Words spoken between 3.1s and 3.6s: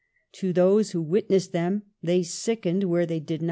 did